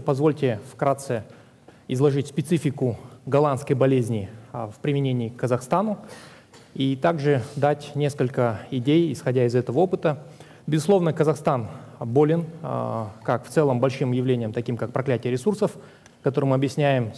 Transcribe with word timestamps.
приветствую. 0.00 0.02
Позвольте 0.02 0.60
вкратце 0.72 1.24
изложить 1.88 2.28
специфику 2.28 2.96
голландской 3.26 3.76
болезни 3.76 4.28
а, 4.52 4.66
в 4.66 4.76
применении 4.76 5.28
к 5.28 5.36
Казахстану 5.36 5.98
и 6.74 6.96
также 6.96 7.42
дать 7.56 7.92
несколько 7.94 8.60
идей, 8.70 9.12
исходя 9.12 9.46
из 9.46 9.54
этого 9.54 9.78
опыта. 9.78 10.18
Безусловно, 10.66 11.12
Казахстан 11.12 11.68
болен 12.00 12.44
а, 12.62 13.10
как 13.22 13.46
в 13.46 13.48
целом 13.48 13.80
большим 13.80 14.12
явлением, 14.12 14.52
таким 14.52 14.76
как 14.76 14.92
проклятие 14.92 15.32
ресурсов, 15.32 15.72
которым 16.22 16.50
мы 16.50 16.56
объясняем, 16.56 17.12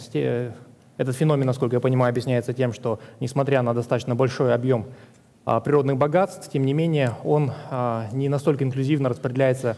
этот 0.97 1.15
феномен, 1.15 1.47
насколько 1.47 1.75
я 1.75 1.79
понимаю, 1.79 2.09
объясняется 2.09 2.53
тем, 2.53 2.71
что 2.73 2.99
несмотря 3.19 3.61
на 3.63 3.73
достаточно 3.73 4.15
большой 4.15 4.53
объем 4.53 4.85
а, 5.45 5.59
природных 5.59 5.97
богатств, 5.97 6.49
тем 6.51 6.63
не 6.65 6.73
менее 6.73 7.13
он 7.23 7.51
не 8.11 8.29
настолько 8.29 8.63
инклюзивно 8.63 9.09
распределяется 9.09 9.77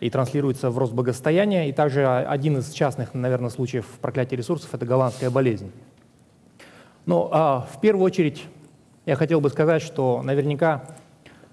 и 0.00 0.10
транслируется 0.10 0.70
в 0.70 0.78
рост 0.78 0.92
благосостояния. 0.92 1.68
И 1.68 1.72
также 1.72 2.06
один 2.06 2.58
из 2.58 2.70
частных, 2.70 3.14
наверное, 3.14 3.50
случаев 3.50 3.86
проклятия 4.00 4.36
ресурсов– 4.36 4.70
это 4.74 4.84
голландская 4.84 5.30
болезнь. 5.30 5.70
Но 7.06 7.28
а, 7.32 7.68
в 7.72 7.80
первую 7.80 8.04
очередь 8.04 8.44
я 9.06 9.16
хотел 9.16 9.40
бы 9.40 9.48
сказать, 9.48 9.82
что 9.82 10.22
наверняка 10.22 10.84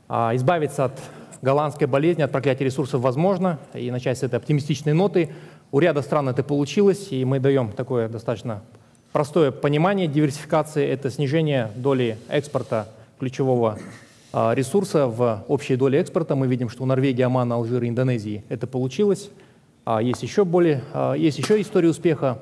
а, 0.08 0.36
избавиться 0.36 0.86
от 0.86 1.00
голландской 1.42 1.88
болезни, 1.88 2.22
от 2.22 2.32
проклятия 2.32 2.66
ресурсов 2.66 3.02
возможно, 3.02 3.60
и 3.74 3.92
начать 3.92 4.18
с 4.18 4.24
этой 4.24 4.36
оптимистичной 4.36 4.94
ноты. 4.94 5.34
У 5.72 5.80
ряда 5.80 6.02
стран 6.02 6.30
это 6.30 6.44
получилось, 6.44 7.12
и 7.12 7.24
мы 7.26 7.40
даем 7.40 7.72
такое 7.72 8.10
достаточно 8.10 8.62
простое 9.14 9.52
понимание 9.52 10.08
диверсификации– 10.08 10.86
это 10.90 11.10
снижение 11.10 11.72
доли 11.76 12.18
экспорта 12.28 12.88
ключевого 13.20 13.78
а, 13.78 13.80
ресурса 14.34 15.08
в 15.08 15.46
общей 15.48 15.76
доле 15.76 16.00
экспорта. 16.00 16.36
Мы 16.36 16.48
видим, 16.48 16.70
что 16.70 16.84
у 16.84 16.86
Норвегии, 16.88 17.22
Омана, 17.22 17.56
Алжира, 17.56 17.88
Индонезии 17.88 18.44
это 18.50 18.66
получилось. 18.66 19.30
А, 19.86 20.02
есть 20.02 20.24
еще, 20.24 20.44
более, 20.44 20.82
а, 20.94 21.14
есть 21.14 21.38
еще 21.38 21.62
история 21.62 21.90
успеха. 21.90 22.40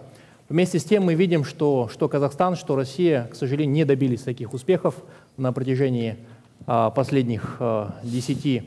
Вместе 0.48 0.80
с 0.80 0.84
тем 0.84 1.04
мы 1.04 1.16
видим, 1.16 1.44
что, 1.44 1.90
что 1.92 2.08
Казахстан, 2.08 2.56
что 2.56 2.76
Россия, 2.76 3.28
к 3.32 3.36
сожалению, 3.36 3.74
не 3.74 3.86
добились 3.86 4.22
таких 4.22 4.54
успехов 4.54 4.96
на 5.38 5.54
протяжении 5.54 6.18
последних 6.66 7.60
10 8.04 8.46
лет, 8.46 8.66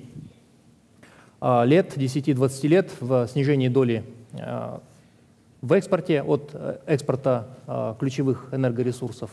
10-20 1.40 2.68
лет 2.68 2.90
в 3.00 3.28
снижении 3.28 3.68
доли 3.68 4.02
в 5.60 5.72
экспорте 5.72 6.22
от 6.22 6.50
э, 6.52 6.78
экспорта 6.86 7.96
ключевых 7.98 8.48
энергоресурсов. 8.52 9.30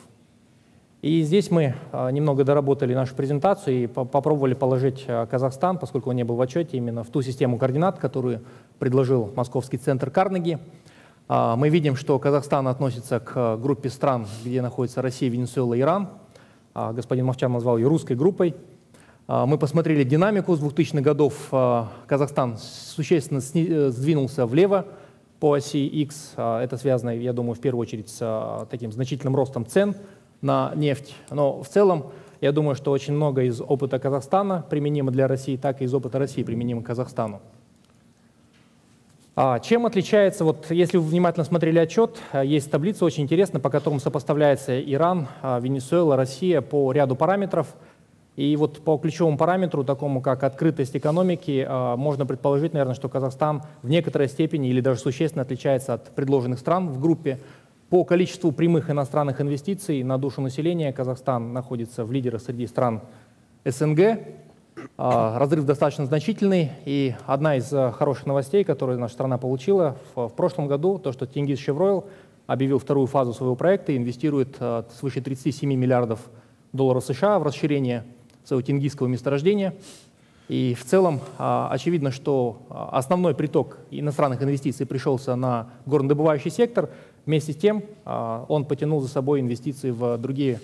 И 1.02 1.24
здесь 1.24 1.50
мы 1.50 1.74
а, 1.92 2.10
немного 2.12 2.44
доработали 2.44 2.94
нашу 2.94 3.16
презентацию 3.16 3.84
и 3.84 3.88
попробовали 3.88 4.54
положить 4.54 5.06
а, 5.08 5.26
Казахстан, 5.26 5.80
поскольку 5.80 6.12
он 6.12 6.16
не 6.16 6.24
был 6.24 6.36
в 6.36 6.42
отчете, 6.42 6.78
именно 6.78 7.04
в 7.04 7.10
ту 7.10 7.24
систему 7.24 7.58
координат, 7.58 7.98
которую 7.98 8.42
предложил 8.78 9.32
Московский 9.36 9.78
центр 9.78 10.12
Карнеги. 10.12 10.60
А, 11.28 11.56
мы 11.56 11.70
видим, 11.70 11.96
что 11.96 12.20
Казахстан 12.20 12.68
относится 12.68 13.20
к 13.20 13.58
группе 13.58 13.90
стран, 13.90 14.28
где 14.46 14.62
находится 14.62 15.02
Россия, 15.02 15.32
Венесуэла, 15.32 15.80
Иран. 15.80 16.10
Господин 16.74 17.26
Мовчан 17.26 17.52
назвал 17.52 17.78
ее 17.78 17.88
русской 17.88 18.16
группой. 18.16 18.56
Мы 19.28 19.58
посмотрели 19.58 20.04
динамику 20.04 20.56
с 20.56 20.62
2000-х 20.62 21.02
годов. 21.02 21.50
Казахстан 22.08 22.58
существенно 22.58 23.40
э, 23.40 23.90
сдвинулся 23.90 24.46
влево 24.46 24.86
по 25.42 25.54
оси 25.56 25.86
X. 25.86 26.34
Это 26.38 26.78
связано, 26.78 27.10
я 27.10 27.34
думаю, 27.34 27.56
в 27.56 27.60
первую 27.60 27.82
очередь 27.82 28.08
с 28.08 28.68
таким 28.70 28.92
значительным 28.92 29.36
ростом 29.36 29.66
цен– 29.66 29.96
на 30.42 30.74
нефть. 30.76 31.16
Но 31.30 31.62
в 31.62 31.68
целом, 31.68 32.08
я 32.42 32.52
думаю, 32.52 32.76
что 32.76 32.92
очень 32.92 33.14
много 33.14 33.44
из 33.44 33.62
опыта 33.62 34.00
Казахстана 34.00 34.66
применимо 34.70 35.12
для 35.12 35.28
России, 35.28 35.58
так 35.58 35.82
и 35.82 35.86
из 35.86 35.94
опыта 35.94 36.20
России 36.20 36.44
применимо 36.44 36.82
Казахстану. 36.82 37.42
А 39.34 39.60
чем 39.60 39.86
отличается, 39.86 40.44
вот 40.44 40.70
если 40.72 40.98
вы 40.98 41.06
внимательно 41.06 41.46
смотрели 41.46 41.80
отчет, 41.80 42.18
а, 42.34 42.44
есть 42.44 42.70
таблица 42.70 43.06
очень 43.06 43.24
интересная, 43.24 43.62
по 43.62 43.70
которому 43.70 44.02
сопоставляется 44.02 44.80
Иран, 44.82 45.28
а, 45.42 45.60
Венесуэла, 45.60 46.18
Россия 46.18 46.62
по 46.62 46.92
ряду 46.92 47.16
параметров. 47.16 47.74
И 48.36 48.56
вот 48.56 48.84
по 48.84 48.98
ключевому 48.98 49.38
параметру, 49.38 49.84
такому 49.84 50.22
как 50.22 50.44
открытость 50.44 50.98
экономики, 50.98 51.66
а, 51.68 51.96
можно 51.96 52.26
предположить, 52.26 52.74
наверное, 52.74 52.96
что 52.96 53.08
Казахстан 53.08 53.64
в 53.84 53.90
некоторой 53.90 54.28
степени 54.28 54.70
или 54.70 54.82
даже 54.82 55.00
существенно 55.00 55.44
отличается 55.44 55.94
от 55.94 56.14
предложенных 56.14 56.60
стран 56.60 56.90
в 56.90 57.00
группе. 57.00 57.40
По 57.92 58.06
количеству 58.06 58.54
прямых 58.54 58.90
иностранных 58.90 59.42
инвестиций 59.42 60.02
на 60.04 60.18
душу 60.18 60.40
населения 60.40 60.94
Казахстан 60.94 61.52
находится 61.52 62.06
в 62.06 62.12
лидерах 62.14 62.42
среди 62.42 62.66
стран 62.66 63.02
СНГ. 63.66 64.18
А, 64.98 65.38
разрыв 65.38 65.66
достаточно 65.66 66.06
значительный, 66.06 66.72
и 66.86 67.16
одна 67.26 67.58
из 67.58 67.72
э, 67.74 67.92
хороших 67.92 68.28
новостей, 68.28 68.64
которую 68.64 68.98
наша 68.98 69.16
страна 69.16 69.38
получила 69.38 69.98
в, 70.16 70.30
прошлом 70.30 70.68
году, 70.68 71.00
то, 71.00 71.12
что 71.12 71.26
Тенгиз 71.26 71.60
Шевройл 71.60 72.06
объявил 72.48 72.80
вторую 72.80 73.08
фазу 73.08 73.34
своего 73.34 73.58
проекта 73.58 73.92
и 73.92 73.98
инвестирует 73.98 74.56
э, 74.62 74.84
свыше 74.98 75.20
37 75.20 75.74
миллиардов 75.74 76.22
долларов 76.72 77.04
США 77.04 77.40
в 77.40 77.44
расширение 77.44 78.06
своего 78.46 78.62
тенгизского 78.62 79.08
месторождения. 79.08 79.74
И 80.48 80.76
в 80.76 80.86
целом 80.86 81.20
а, 81.38 81.70
очевидно, 81.70 82.12
что 82.12 82.62
а, 82.70 82.90
основной 82.94 83.36
приток 83.36 83.80
иностранных 83.90 84.42
инвестиций 84.42 84.86
пришелся 84.86 85.36
на 85.36 85.68
горнодобывающий 85.86 86.52
сектор– 86.52 86.90
Вместе 87.26 87.54
с 87.54 87.56
тем 87.56 87.84
а, 88.04 88.46
он 88.48 88.66
потянул 88.66 89.00
за 89.00 89.08
собой 89.08 89.42
инвестиции 89.42 89.92
в 89.92 90.18
другие 90.18 90.60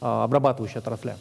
а, 0.00 0.24
обрабатывающие 0.24 0.80
отрасли. 0.80 1.14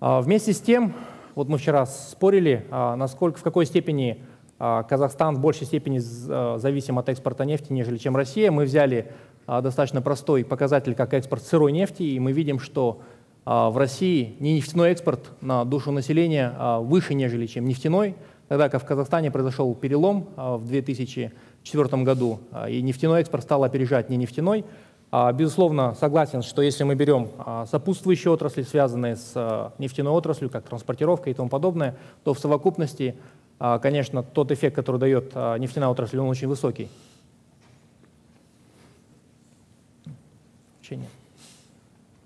А, 0.00 0.20
вместе 0.20 0.52
с 0.52 0.60
тем, 0.60 0.94
вот 1.36 1.48
мы 1.48 1.58
вчера 1.58 1.86
спорили, 1.86 2.66
насколько, 2.70 3.38
в 3.38 3.42
какой 3.42 3.64
степени 3.64 4.24
Казахстан 4.58 5.36
в 5.36 5.40
большей 5.40 5.66
степени 5.66 5.98
зависим 6.00 6.98
от 6.98 7.08
экспорта 7.08 7.44
нефти, 7.44 7.72
нежели 7.72 7.96
чем 7.96 8.16
Россия. 8.16 8.50
Мы 8.50 8.64
взяли 8.64 9.10
достаточно 9.46 10.02
простой 10.02 10.44
показатель, 10.44 10.94
как 10.94 11.14
экспорт 11.14 11.44
сырой 11.44 11.72
нефти, 11.72 12.02
и 12.02 12.18
мы 12.18 12.32
видим, 12.32 12.58
что 12.58 13.00
в 13.46 13.78
России 13.78 14.34
не 14.38 14.56
нефтяной 14.56 14.90
экспорт 14.90 15.30
на 15.40 15.64
душу 15.64 15.92
населения 15.92 16.80
выше, 16.80 17.14
нежели 17.14 17.46
чем 17.46 17.64
нефтяной, 17.66 18.16
тогда 18.48 18.68
как 18.68 18.82
в 18.82 18.84
Казахстане 18.84 19.30
произошел 19.30 19.74
перелом 19.74 20.28
в 20.36 20.66
2000 20.66 21.32
2004 21.64 22.02
году, 22.04 22.40
а, 22.52 22.68
и 22.68 22.80
нефтяной 22.82 23.20
экспорт 23.20 23.44
стал 23.44 23.64
опережать 23.64 24.08
не 24.08 24.16
нефтяной. 24.16 24.64
А, 25.12 25.32
безусловно, 25.32 25.94
согласен, 25.98 26.42
что 26.42 26.62
если 26.62 26.84
мы 26.84 26.94
берем 26.94 27.28
а, 27.38 27.66
сопутствующие 27.66 28.32
отрасли, 28.32 28.62
связанные 28.62 29.16
с 29.16 29.72
нефтяной 29.78 30.12
отраслью, 30.12 30.50
как 30.50 30.64
транспортировка 30.64 31.30
и 31.30 31.34
тому 31.34 31.48
подобное, 31.48 31.96
то 32.24 32.34
в 32.34 32.38
совокупности, 32.38 33.16
конечно, 33.58 34.22
тот 34.22 34.50
эффект, 34.52 34.74
который 34.76 34.98
дает 34.98 35.34
нефтяная 35.34 35.88
отрасль, 35.88 36.18
он 36.18 36.28
очень 36.28 36.48
высокий. 36.48 36.88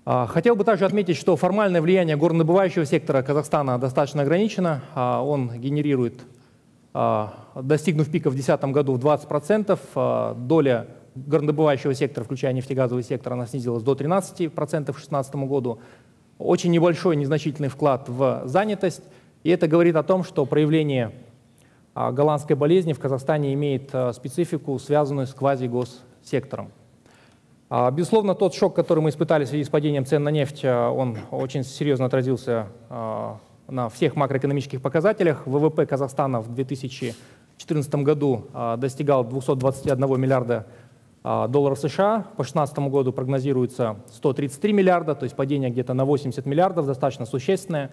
Хотел 0.05 0.55
бы 0.55 0.63
также 0.63 0.85
отметить, 0.85 1.17
что 1.17 1.35
формальное 1.35 1.81
влияние 1.81 2.15
горнодобывающего 2.15 2.85
сектора 2.85 3.21
Казахстана 3.21 3.79
достаточно 3.79 4.21
ограничено. 4.21 4.81
Он 4.95 5.51
генерирует 5.59 6.21
достигнув 7.55 8.09
пика 8.09 8.29
в 8.29 8.33
2010 8.35 8.71
году 8.71 8.93
в 8.93 8.99
20%, 8.99 9.77
а, 9.95 10.33
доля 10.33 10.87
горнодобывающего 11.15 11.93
сектора, 11.93 12.23
включая 12.23 12.53
нефтегазовый 12.53 13.03
сектор, 13.03 13.33
она 13.33 13.47
снизилась 13.47 13.83
до 13.83 13.95
13% 13.95 14.95
в 14.95 14.99
2016 14.99 15.35
году. 15.47 15.79
Очень 16.37 16.71
небольшой, 16.71 17.15
незначительный 17.17 17.69
вклад 17.69 18.07
в 18.07 18.43
занятость. 18.45 19.03
И 19.43 19.49
это 19.49 19.67
говорит 19.67 19.95
о 19.95 20.03
том, 20.03 20.23
что 20.23 20.45
проявление 20.45 21.11
а, 21.93 22.13
голландской 22.13 22.55
болезни 22.55 22.93
в 22.93 22.99
Казахстане 22.99 23.53
имеет 23.53 23.91
специфику, 24.13 24.79
связанную 24.79 25.27
с 25.27 25.33
квазигоссектором. 25.33 26.71
Безусловно, 27.93 28.35
тот 28.35 28.53
шок, 28.53 28.75
который 28.75 28.99
мы 28.99 29.09
испытали 29.09 29.43
в 29.43 29.49
связи 29.49 29.63
с 29.63 29.69
падением 29.69 30.05
цен 30.05 30.23
на 30.23 30.29
нефть, 30.29 30.63
он 30.63 31.17
очень 31.31 31.63
серьезно 31.63 32.05
отразился 32.05 32.67
на 33.67 33.89
всех 33.89 34.15
макроэкономических 34.15 34.81
показателях. 34.81 35.45
ВВП 35.45 35.85
Казахстана 35.85 36.41
в 36.41 36.53
2014 36.53 37.95
году 37.95 38.47
а, 38.53 38.77
достигал 38.77 39.23
221 39.23 40.19
миллиарда 40.19 40.67
а, 41.23 41.47
долларов 41.47 41.79
США. 41.79 42.19
По 42.37 42.43
2016 42.43 42.77
году 42.79 43.11
прогнозируется 43.11 43.97
133 44.13 44.73
миллиарда, 44.73 45.15
то 45.15 45.23
есть 45.23 45.35
падение 45.35 45.69
где-то 45.69 45.93
на 45.93 46.05
80 46.05 46.45
миллиардов, 46.45 46.85
достаточно 46.85 47.25
существенное. 47.25 47.91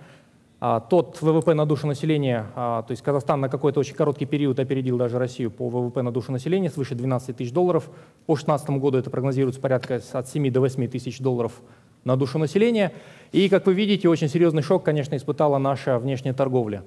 А, 0.60 0.80
тот 0.80 1.20
ВВП 1.20 1.54
на 1.54 1.66
душу 1.66 1.86
населения, 1.86 2.46
то 2.54 2.86
есть 2.90 3.02
Казахстан 3.02 3.40
на 3.40 3.48
какой-то 3.48 3.80
очень 3.80 3.96
короткий 3.96 4.26
период 4.26 4.60
опередил 4.60 4.96
даже 4.96 5.18
Россию 5.18 5.50
по 5.50 5.68
ВВП 5.68 6.02
на 6.02 6.12
душу 6.12 6.30
населения 6.30 6.70
свыше 6.70 6.94
12 6.94 7.36
тысяч 7.36 7.52
долларов. 7.52 7.86
По 8.26 8.34
2016 8.34 8.70
году 8.70 8.98
это 8.98 9.10
прогнозируется 9.10 9.60
порядка 9.60 10.00
от 10.12 10.28
7 10.28 10.52
до 10.52 10.60
8 10.60 10.86
тысяч 10.86 11.18
долларов 11.18 11.60
на 12.04 12.16
душу 12.16 12.38
населения. 12.38 12.92
И, 13.32 13.48
как 13.48 13.66
вы 13.66 13.74
видите, 13.74 14.08
очень 14.08 14.28
серьезный 14.28 14.62
шок, 14.62 14.84
конечно, 14.84 15.16
испытала 15.16 15.58
наша 15.58 15.98
внешняя 15.98 16.32
торговля. 16.32 16.82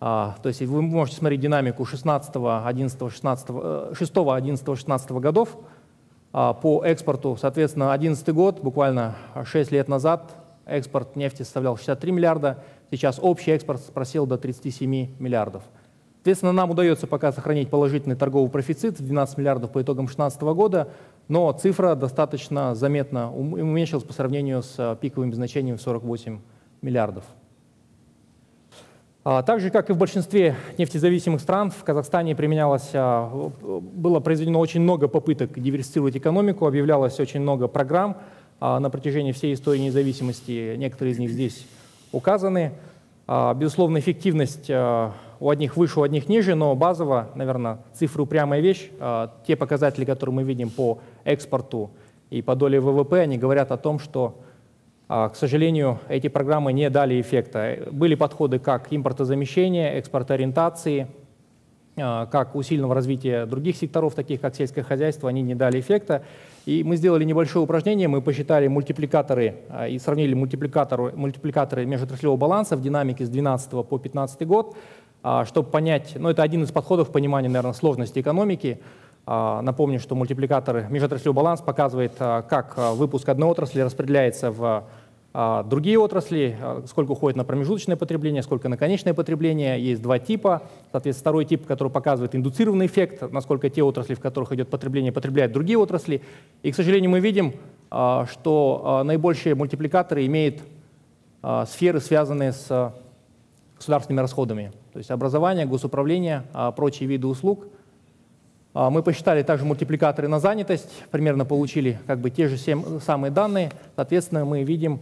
А, 0.00 0.36
то 0.42 0.48
есть 0.48 0.60
вы 0.62 0.82
можете 0.82 1.18
смотреть 1.18 1.40
динамику 1.40 1.84
16, 1.84 2.30
11, 2.34 3.12
16, 3.12 3.96
6, 3.96 4.12
11, 4.16 4.78
16 4.78 5.10
годов 5.12 5.56
а, 6.32 6.54
по 6.54 6.84
экспорту. 6.84 7.36
Соответственно, 7.40 7.86
2011 7.86 8.28
год, 8.30 8.60
буквально 8.60 9.16
6 9.44 9.70
лет 9.70 9.88
назад, 9.88 10.34
экспорт 10.66 11.16
нефти 11.16 11.42
составлял 11.42 11.76
63 11.76 12.12
миллиарда, 12.12 12.64
сейчас 12.90 13.18
общий 13.20 13.52
экспорт 13.52 13.80
просел 13.92 14.26
до 14.26 14.38
37 14.38 15.18
миллиардов. 15.18 15.62
Соответственно, 16.16 16.52
нам 16.52 16.70
удается 16.70 17.08
пока 17.08 17.32
сохранить 17.32 17.68
положительный 17.68 18.14
торговый 18.14 18.48
профицит 18.48 19.00
в 19.00 19.04
12 19.04 19.38
миллиардов 19.38 19.72
по 19.72 19.82
итогам 19.82 20.06
2016 20.06 20.42
года, 20.42 20.88
но 21.28 21.52
цифра 21.52 21.94
достаточно 21.94 22.74
заметно 22.74 23.32
уменьшилась 23.32 24.04
по 24.04 24.12
сравнению 24.12 24.62
с 24.62 24.74
а, 24.78 24.96
пиковым 24.96 25.32
значением 25.32 25.76
в 25.76 25.82
48 25.82 26.40
миллиардов. 26.82 27.24
А, 29.24 29.42
так 29.42 29.60
же, 29.60 29.70
как 29.70 29.88
и 29.90 29.92
в 29.92 29.98
большинстве 29.98 30.56
нефтезависимых 30.78 31.40
стран, 31.40 31.70
в 31.70 31.84
Казахстане 31.84 32.34
применялось, 32.34 32.90
а, 32.92 33.50
было 33.62 34.20
произведено 34.20 34.58
очень 34.58 34.80
много 34.80 35.08
попыток 35.08 35.58
диверсифицировать 35.58 36.16
экономику, 36.16 36.66
объявлялось 36.66 37.18
очень 37.20 37.40
много 37.40 37.68
программ 37.68 38.16
на 38.60 38.90
протяжении 38.90 39.32
всей 39.32 39.54
истории 39.54 39.80
независимости. 39.80 40.76
Некоторые 40.76 41.14
из 41.14 41.18
них 41.18 41.30
здесь 41.30 41.66
указаны. 42.12 42.70
Безусловно, 43.26 43.98
эффективность 43.98 44.70
у 45.42 45.50
одних 45.50 45.76
выше, 45.76 45.98
у 45.98 46.04
одних 46.04 46.28
ниже, 46.28 46.54
но 46.54 46.72
базово, 46.76 47.30
наверное, 47.34 47.78
цифры 47.94 48.22
упрямая 48.22 48.60
вещь. 48.60 48.90
А, 49.00 49.34
те 49.44 49.56
показатели, 49.56 50.04
которые 50.04 50.36
мы 50.36 50.44
видим 50.44 50.70
по 50.70 51.00
экспорту 51.24 51.90
и 52.30 52.42
по 52.42 52.54
доле 52.54 52.78
ВВП, 52.78 53.22
они 53.22 53.38
говорят 53.38 53.72
о 53.72 53.76
том, 53.76 53.98
что, 53.98 54.38
а, 55.08 55.30
к 55.30 55.34
сожалению, 55.34 55.98
эти 56.08 56.28
программы 56.28 56.72
не 56.72 56.88
дали 56.90 57.20
эффекта. 57.20 57.88
Были 57.90 58.14
подходы 58.14 58.60
как 58.60 58.92
импортозамещения, 58.92 59.94
экспортоориентации, 59.98 61.08
а, 61.96 62.26
как 62.26 62.54
усиленного 62.54 62.94
развития 62.94 63.44
других 63.44 63.74
секторов, 63.76 64.14
таких 64.14 64.40
как 64.40 64.54
сельское 64.54 64.84
хозяйство, 64.84 65.28
они 65.28 65.42
не 65.42 65.56
дали 65.56 65.80
эффекта. 65.80 66.22
И 66.66 66.84
мы 66.84 66.94
сделали 66.94 67.24
небольшое 67.24 67.64
упражнение, 67.64 68.06
мы 68.06 68.22
посчитали 68.22 68.68
мультипликаторы 68.68 69.56
и 69.88 69.98
сравнили 69.98 70.34
мультипликаторы, 70.34 71.10
мультипликаторы 71.16 71.84
межотраслевого 71.84 72.36
баланса 72.36 72.76
в 72.76 72.80
динамике 72.80 73.24
с 73.24 73.28
2012 73.28 73.70
по 73.70 73.98
2015 73.98 74.46
год. 74.46 74.76
А, 75.22 75.44
чтобы 75.44 75.70
понять, 75.70 76.14
ну 76.16 76.28
это 76.28 76.42
один 76.42 76.64
из 76.64 76.72
подходов 76.72 77.12
понимания, 77.12 77.48
наверное, 77.48 77.72
сложности 77.74 78.18
экономики. 78.18 78.80
А, 79.24 79.62
напомню, 79.62 80.00
что 80.00 80.16
мультипликатор 80.16 80.88
межотраслевой 80.90 81.34
баланс 81.34 81.60
показывает, 81.60 82.12
а, 82.18 82.42
как 82.42 82.76
выпуск 82.96 83.28
одной 83.28 83.48
отрасли 83.48 83.80
распределяется 83.80 84.50
в 84.50 84.84
другие 85.64 85.98
отрасли, 85.98 86.58
сколько 86.86 87.12
уходит 87.12 87.38
на 87.38 87.44
промежуточное 87.44 87.96
потребление, 87.96 88.42
сколько 88.42 88.68
на 88.68 88.76
конечное 88.76 89.14
потребление. 89.14 89.82
Есть 89.82 90.02
два 90.02 90.18
типа. 90.18 90.64
Соответственно, 90.90 91.22
второй 91.22 91.44
тип, 91.46 91.64
который 91.64 91.88
показывает 91.88 92.36
индуцированный 92.36 92.84
эффект, 92.84 93.32
насколько 93.32 93.70
те 93.70 93.82
отрасли, 93.82 94.12
в 94.12 94.20
которых 94.20 94.52
идет 94.52 94.68
потребление, 94.68 95.10
потребляют 95.10 95.52
другие 95.52 95.78
отрасли. 95.78 96.20
И, 96.62 96.70
к 96.70 96.74
сожалению, 96.76 97.10
мы 97.10 97.20
видим, 97.20 97.54
что 97.88 99.00
наибольшие 99.06 99.54
мультипликаторы 99.54 100.26
имеют 100.26 100.60
сферы, 101.66 102.00
связанные 102.00 102.52
с 102.52 102.92
государственными 103.78 104.20
расходами. 104.20 104.70
То 104.92 104.98
есть 104.98 105.10
образование, 105.10 105.64
госуправление, 105.64 106.44
а, 106.52 106.70
прочие 106.70 107.08
виды 107.08 107.26
услуг. 107.26 107.66
А, 108.74 108.90
мы 108.90 109.02
посчитали 109.02 109.42
также 109.42 109.64
мультипликаторы 109.64 110.28
на 110.28 110.38
занятость, 110.38 110.90
примерно 111.10 111.46
получили 111.46 111.98
как 112.06 112.18
бы 112.18 112.28
те 112.28 112.46
же 112.48 112.58
самые 113.00 113.30
данные. 113.30 113.72
Соответственно, 113.96 114.44
мы 114.44 114.64
видим, 114.64 115.00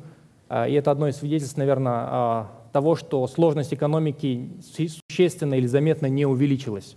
а, 0.49 0.69
и 0.69 0.75
это 0.75 0.93
одно 0.93 1.09
из 1.09 1.17
свидетельств, 1.17 1.57
наверное, 1.57 2.47
того, 2.73 2.95
что 2.95 3.27
сложность 3.27 3.75
экономики 3.75 4.49
существенно 4.63 5.55
или 5.55 5.67
заметно 5.67 6.07
не 6.07 6.25
увеличилась. 6.25 6.97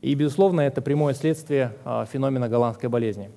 И, 0.00 0.14
безусловно, 0.14 0.60
это 0.60 0.80
прямое 0.80 1.12
следствие 1.14 1.72
феномена 2.12 2.48
голландской 2.48 2.88
болезни. 2.88 3.32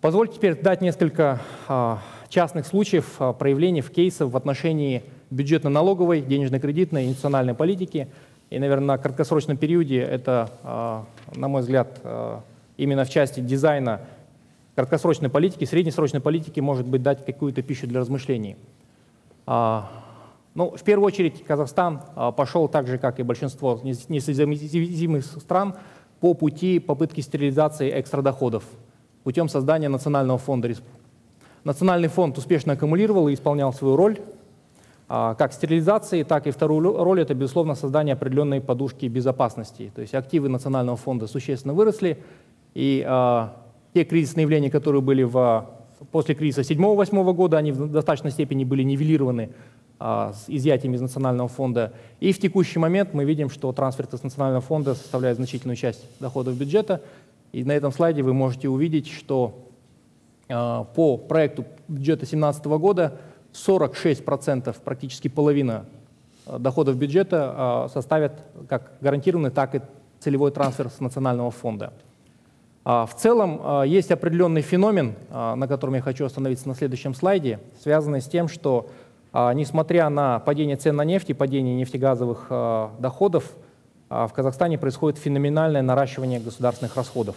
Позвольте 0.00 0.34
теперь 0.34 0.60
дать 0.60 0.80
несколько 0.80 1.40
частных 2.28 2.66
случаев 2.66 3.20
проявлений 3.38 3.80
в 3.80 3.92
кейсах 3.92 4.30
в 4.30 4.36
отношении 4.36 5.04
бюджетно-налоговой, 5.30 6.20
денежно-кредитной 6.20 7.06
и 7.06 7.08
национальной 7.08 7.54
политики. 7.54 8.08
И, 8.50 8.58
наверное, 8.58 8.86
на 8.86 8.98
краткосрочном 8.98 9.56
периоде 9.56 9.98
это, 9.98 10.50
а, 10.62 11.04
на 11.34 11.48
мой 11.48 11.62
взгляд, 11.62 12.00
а, 12.02 12.42
именно 12.76 13.04
в 13.04 13.10
части 13.10 13.40
дизайна 13.40 14.00
краткосрочной 14.74 15.28
политики, 15.28 15.64
среднесрочной 15.64 16.20
политики 16.20 16.60
может 16.60 16.86
быть 16.86 17.02
дать 17.02 17.24
какую-то 17.26 17.62
пищу 17.62 17.86
для 17.86 18.00
размышлений. 18.00 18.56
А, 19.46 19.90
ну, 20.54 20.70
в 20.70 20.82
первую 20.82 21.06
очередь 21.06 21.44
Казахстан 21.44 22.00
пошел 22.36 22.68
так 22.68 22.86
же, 22.86 22.98
как 22.98 23.20
и 23.20 23.22
большинство 23.22 23.80
несоизмеримых 23.82 25.24
стран, 25.24 25.74
по 26.20 26.34
пути 26.34 26.80
попытки 26.80 27.20
стерилизации 27.20 28.00
экстрадоходов 28.00 28.64
путем 29.22 29.48
создания 29.48 29.88
Национального 29.88 30.38
фонда. 30.38 30.72
Национальный 31.64 32.08
фонд 32.08 32.38
успешно 32.38 32.72
аккумулировал 32.72 33.28
и 33.28 33.34
исполнял 33.34 33.72
свою 33.72 33.94
роль 33.94 34.18
как 35.08 35.54
стерилизации, 35.54 36.22
так 36.22 36.46
и 36.46 36.50
вторую 36.50 37.02
роль– 37.02 37.20
это, 37.22 37.32
безусловно, 37.32 37.74
создание 37.74 38.12
определенной 38.12 38.60
подушки 38.60 39.06
безопасности. 39.06 39.90
То 39.94 40.02
есть 40.02 40.14
активы 40.14 40.50
Национального 40.50 40.98
фонда 40.98 41.26
существенно 41.26 41.72
выросли, 41.72 42.22
и 42.74 43.04
а, 43.06 43.56
те 43.94 44.04
кризисные 44.04 44.42
явления, 44.42 44.70
которые 44.70 45.02
были 45.02 45.22
в, 45.22 45.66
после 46.12 46.34
кризиса 46.34 46.60
7-8 46.60 47.34
года, 47.34 47.56
они 47.58 47.72
в 47.72 47.90
достаточной 47.90 48.30
степени 48.30 48.64
были 48.64 48.82
нивелированы 48.82 49.50
а, 49.98 50.32
с 50.32 50.44
изъятием 50.48 50.94
из 50.94 51.00
Национального 51.00 51.48
фонда. 51.48 51.92
И 52.20 52.32
в 52.32 52.38
текущий 52.38 52.78
момент 52.78 53.14
мы 53.14 53.24
видим, 53.24 53.50
что 53.50 53.72
трансферты 53.72 54.16
с 54.16 54.22
Национального 54.22 54.60
фонда 54.60 54.94
составляют 54.94 55.38
значительную 55.38 55.76
часть 55.76 56.04
доходов 56.20 56.56
бюджета. 56.56 57.02
И 57.52 57.64
на 57.64 57.72
этом 57.72 57.90
слайде 57.92 58.22
вы 58.22 58.34
можете 58.34 58.68
увидеть, 58.68 59.08
что 59.10 59.68
а, 60.48 60.84
по 60.84 61.16
проекту 61.16 61.64
бюджета 61.88 62.20
2017 62.20 62.64
года 62.66 63.18
46%, 63.66 64.74
практически 64.84 65.28
половина 65.28 65.84
э, 66.46 66.58
доходов 66.58 66.96
бюджета 66.96 67.86
э, 67.86 67.92
составят 67.92 68.32
как 68.68 68.92
гарантированный, 69.00 69.50
так 69.50 69.74
и 69.74 69.80
целевой 70.20 70.50
трансфер 70.50 70.90
с 70.90 71.00
национального 71.00 71.50
фонда. 71.50 71.92
А, 72.84 73.06
в 73.06 73.14
целом 73.14 73.60
э, 73.62 73.88
есть 73.88 74.10
определенный 74.10 74.62
феномен, 74.62 75.14
на 75.30 75.66
котором 75.68 75.94
я 75.94 76.00
хочу 76.00 76.24
остановиться 76.24 76.68
на 76.68 76.74
следующем 76.74 77.14
слайде, 77.14 77.60
связанный 77.80 78.20
с 78.20 78.26
тем, 78.26 78.48
что 78.48 78.88
несмотря 79.34 80.08
на 80.08 80.38
падение 80.38 80.76
цен 80.76 80.96
на 80.96 81.04
нефть 81.04 81.28
и 81.28 81.34
падение 81.34 81.74
нефтегазовых 81.74 82.46
доходов, 82.98 83.44
в 84.08 84.30
Казахстане 84.34 84.78
происходит 84.78 85.18
феноменальное 85.18 85.82
наращивание 85.82 86.40
государственных 86.40 86.96
расходов. 86.96 87.36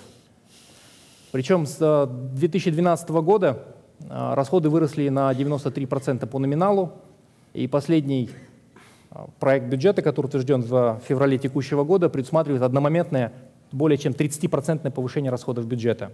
Причем 1.34 1.66
с 1.66 2.10
2012 2.34 3.10
года 3.10 3.62
расходы 4.10 4.70
выросли 4.70 5.10
на 5.10 5.32
93% 5.32 6.26
по 6.28 6.40
номиналу. 6.40 6.94
И 7.54 7.68
последний 7.68 8.30
а, 9.10 9.28
проект 9.40 9.68
бюджета, 9.68 10.02
который 10.02 10.28
утвержден 10.28 10.62
в 10.62 11.02
феврале 11.08 11.38
текущего 11.38 11.84
года, 11.84 12.10
предусматривает 12.10 12.64
одномоментное 12.64 13.34
более 13.72 13.98
чем 13.98 14.14
30% 14.14 14.90
повышение 14.92 15.32
расходов 15.32 15.66
бюджета. 15.66 16.12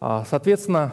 А, 0.00 0.24
соответственно, 0.28 0.92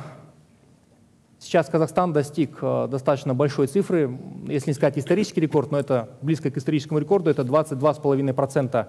сейчас 1.40 1.68
Казахстан 1.68 2.14
достиг 2.14 2.60
достаточно 2.62 3.34
большой 3.34 3.68
цифры, 3.68 4.18
если 4.48 4.70
не 4.70 4.74
сказать 4.74 4.98
исторический 4.98 5.42
рекорд, 5.42 5.72
но 5.72 5.80
это 5.80 6.10
близко 6.22 6.52
к 6.52 6.58
историческому 6.58 7.00
рекорду, 7.00 7.30
это 7.30 7.42
22,5% 7.42 8.88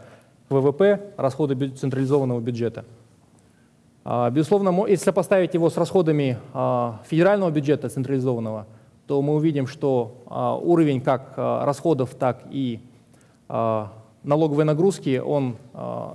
ВВП 0.49 1.13
расходы 1.17 1.69
централизованного 1.71 2.41
бюджета. 2.41 2.85
А, 4.05 4.31
безусловно, 4.31 4.87
если 4.87 5.05
сопоставить 5.05 5.55
его 5.55 5.71
с 5.71 5.77
расходами 5.77 6.39
а, 6.53 7.01
федерального 7.09 7.51
бюджета 7.51 7.89
централизованного, 7.89 8.67
то 9.07 9.23
мы 9.23 9.35
увидим, 9.35 9.67
что 9.67 10.23
а, 10.27 10.57
уровень 10.57 11.01
как 11.01 11.35
расходов, 11.37 12.15
так 12.15 12.45
и 12.51 12.81
налоговой 14.23 14.65
нагрузки, 14.65 15.19
он 15.19 15.57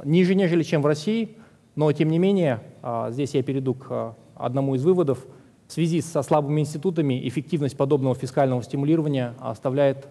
ниже, 0.06 0.34
нежели 0.34 0.63
чем 0.63 0.82
в 0.82 0.88
России, 0.88 1.36
но 1.75 1.91
тем 1.91 2.10
не 2.10 2.17
менее, 2.17 2.62
здесь 3.10 3.36
я 3.36 3.44
перейду 3.44 3.75
к 3.75 4.15
одному 4.34 4.74
из 4.74 4.84
выводов, 4.84 5.24
в 5.67 5.72
связи 5.72 6.01
со 6.01 6.24
слабыми 6.24 6.62
институтами 6.62 7.27
эффективность 7.27 7.77
подобного 7.77 8.15
фискального 8.15 8.63
стимулирования 8.63 9.36
оставляет, 9.39 10.08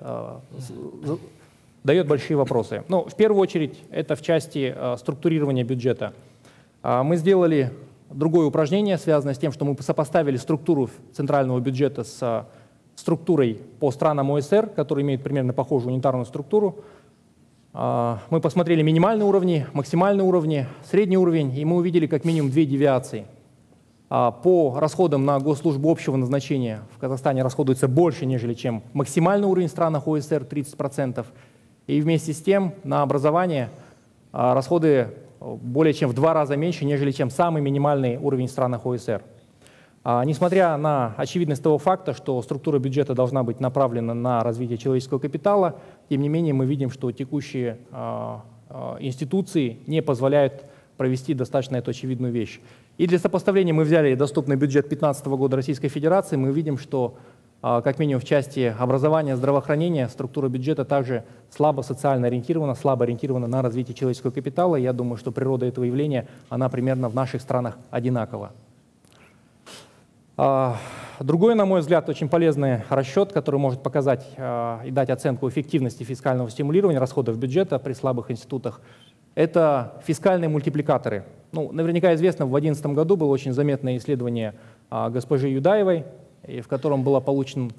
дает 1.83 2.07
большие 2.07 2.37
вопросы. 2.37 2.85
Но 2.87 3.03
ну, 3.03 3.11
в 3.11 3.17
первую 3.17 3.41
очередь 3.41 3.77
это 3.91 4.15
в 4.15 4.23
части 4.23 4.73
структурирования 4.97 5.65
бюджета– 5.65 6.13
мы 7.03 7.17
сделали 7.17 7.73
другое 8.11 8.47
упражнение, 8.47 8.99
связанное 8.99 9.35
с 9.35 9.39
тем, 9.39 9.53
что 9.53 9.65
мы 9.65 9.77
сопоставили 9.81 10.37
структуру 10.37 10.91
центрального 11.13 11.59
бюджета 11.61 12.05
с 12.05 12.19
а, 12.23 12.47
структурой 12.95 13.61
по 13.81 13.91
странам 13.91 14.31
ОСР, 14.31 14.69
которые 14.69 15.05
имеют 15.05 15.23
примерно 15.23 15.53
похожую 15.53 15.93
унитарную 15.93 16.27
структуру. 16.27 16.77
А, 17.73 18.21
мы 18.31 18.41
посмотрели 18.41 18.83
минимальные 18.83 19.27
уровни, 19.27 19.67
максимальные 19.73 20.25
уровни, 20.25 20.67
средний 20.89 21.19
уровень, 21.19 21.57
и 21.57 21.65
мы 21.65 21.77
увидели 21.77 22.07
как 22.07 22.25
минимум 22.25 22.51
две 22.51 22.67
девиации. 22.67 23.27
По 24.09 24.79
расходам 24.79 25.25
на 25.25 25.41
госслужбу 25.41 25.91
общего 25.91 26.15
назначения 26.15 26.83
в 26.95 26.99
Казахстане 26.99 27.43
расходуется 27.43 27.89
больше, 27.89 28.25
нежели 28.25 28.55
чем 28.55 28.85
максимальный 28.93 29.49
уровень 29.49 29.67
в 29.67 29.73
странах 29.73 30.07
ОСР 30.07 30.47
30%. 30.49 31.27
И 31.89 32.01
вместе 32.01 32.33
с 32.33 32.41
тем 32.41 32.75
на 32.85 33.03
образование 33.03 33.69
расходы 34.31 35.09
более 35.41 35.95
чем 35.95 36.11
в 36.11 36.15
два 36.15 36.35
раза 36.35 36.57
меньше, 36.57 36.85
нежели 36.85 37.11
чем 37.11 37.31
самый 37.31 37.63
минимальный 37.63 38.17
уровень 38.17 38.47
в 38.47 38.51
странах 38.51 38.87
ОСР. 38.87 39.23
А, 40.09 40.25
несмотря 40.25 40.77
на 40.77 41.15
очевидность 41.17 41.65
того 41.65 41.79
факта, 41.79 42.15
что 42.15 42.41
структура 42.41 42.79
бюджета 42.79 43.15
должна 43.15 43.43
быть 43.43 43.59
направлена 43.59 44.15
на 44.15 44.45
развитие 44.45 44.79
человеческого 44.79 45.19
капитала, 45.19 45.81
тем 46.09 46.21
не 46.21 46.29
менее 46.29 46.55
мы 46.55 46.65
видим, 46.65 46.91
что 46.91 47.11
текущие 47.11 47.79
а, 47.91 48.45
а, 48.69 48.99
институции 49.01 49.81
не 49.89 50.03
позволяют 50.03 50.65
провести 50.97 51.35
достаточно 51.35 51.77
эту 51.77 51.91
очевидную 51.91 52.33
вещь. 52.33 52.61
И 52.99 53.09
для 53.09 53.19
сопоставления 53.19 53.75
мы 53.75 53.83
взяли 53.83 54.15
доступный 54.15 54.55
бюджет 54.55 54.85
2015 54.85 55.27
года 55.27 55.57
Российской 55.57 55.89
Федерации, 55.89 56.37
мы 56.37 56.53
видим, 56.53 56.79
что 56.79 57.17
как 57.61 57.99
минимум 57.99 58.21
в 58.21 58.25
части 58.25 58.75
образования, 58.79 59.37
здравоохранения, 59.37 60.09
структура 60.09 60.49
бюджета 60.49 60.85
также 60.85 61.25
слабо 61.51 61.83
социально 61.83 62.27
ориентирована, 62.29 62.75
слабо 62.75 63.05
ориентирована 63.05 63.47
на 63.47 63.63
развитие 63.63 63.95
человеческого 63.95 64.31
капитала. 64.31 64.77
Я 64.77 64.93
думаю, 64.93 65.17
что 65.17 65.33
природа 65.33 65.67
этого 65.67 65.85
явления, 65.85 66.29
она 66.49 66.69
примерно 66.69 67.09
в 67.09 67.15
наших 67.15 67.41
странах 67.41 67.77
одинакова. 67.91 68.53
А, 70.39 70.77
другой, 71.19 71.55
на 71.55 71.65
мой 71.65 71.81
взгляд, 71.81 72.09
очень 72.11 72.29
полезный 72.29 72.83
расчет, 72.91 73.33
который 73.33 73.59
может 73.59 73.83
показать 73.83 74.27
а, 74.37 74.83
и 74.85 74.91
дать 74.91 75.09
оценку 75.09 75.49
эффективности 75.49 76.03
фискального 76.03 76.51
стимулирования 76.51 76.99
расходов 76.99 77.39
бюджета 77.39 77.79
при 77.79 77.95
слабых 77.95 78.31
институтах, 78.31 78.83
это 79.35 80.01
фискальные 80.05 80.51
мультипликаторы. 80.51 81.25
Ну, 81.53 81.73
наверняка 81.73 82.15
известно, 82.15 82.45
в 82.45 82.51
2011 82.51 82.87
году 82.95 83.17
было 83.17 83.29
очень 83.29 83.53
заметное 83.53 83.97
исследование 83.97 84.55
госпожи 84.91 85.49
Юдаевой, 85.49 86.05
и 86.47 86.61
в 86.61 86.69
котором 86.69 87.03
был 87.03 87.21
получен 87.21 87.73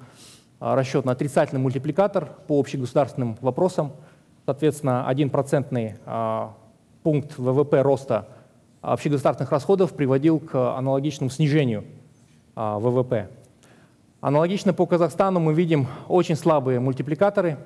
а, 0.60 0.74
расчет 0.74 1.04
на 1.04 1.12
отрицательный 1.12 1.60
мультипликатор 1.60 2.30
по 2.46 2.58
общегосударственным 2.58 3.36
вопросам. 3.40 3.92
Соответственно, 4.44 5.06
1% 5.08 5.94
а, 6.04 6.54
пункт 7.02 7.38
ВВП 7.38 7.82
роста 7.82 8.28
общегосударственных 8.80 9.52
расходов 9.52 9.94
приводил 9.94 10.40
к 10.40 10.76
аналогичному 10.76 11.30
снижению 11.30 11.84
а, 12.56 12.78
ВВП. 12.78 13.30
Аналогично 14.20 14.74
по 14.74 14.84
Казахстану 14.86 15.38
мы 15.38 15.54
видим 15.54 15.86
очень 16.08 16.34
слабые 16.34 16.80
мультипликаторы, 16.80 17.58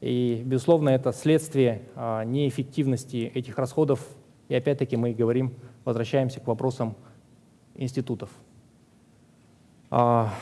и, 0.00 0.42
безусловно, 0.46 0.90
это 0.90 1.12
следствие 1.12 1.82
неэффективности 1.96 3.30
этих 3.34 3.58
расходов. 3.58 4.00
И 4.48 4.54
опять-таки 4.54 4.96
мы 4.96 5.12
говорим, 5.12 5.52
возвращаемся 5.84 6.38
к 6.38 6.46
вопросам 6.46 6.94
институтов. 7.74 8.30
А, 9.90 10.34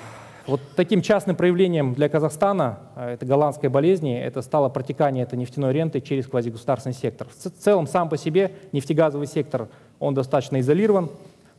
вот 0.46 0.60
таким 0.74 1.02
частным 1.02 1.36
проявлением 1.36 1.94
для 1.94 2.08
Казахстана 2.08 2.78
а, 2.96 3.12
это 3.12 3.24
голландской 3.26 3.68
болезни 3.68 4.18
это 4.18 4.42
стало 4.42 4.68
протекание 4.68 5.22
этой 5.22 5.38
нефтяной 5.38 5.72
ренты 5.72 6.00
через 6.00 6.26
квазигосударственный 6.26 6.94
сектор. 6.94 7.28
В 7.28 7.62
целом 7.62 7.86
сам 7.86 8.08
по 8.08 8.16
себе 8.16 8.52
нефтегазовый 8.72 9.28
сектор 9.28 9.68
он 10.00 10.14
достаточно 10.14 10.60
изолирован, 10.60 11.10